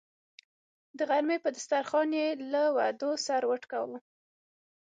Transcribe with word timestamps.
د 0.97 0.99
غرمې 1.09 1.37
پر 1.43 1.51
دسترخان 1.57 2.09
یې 2.19 2.27
له 2.51 2.63
وعدو 2.75 3.09
سر 3.25 3.41
وټکاوه. 3.51 3.97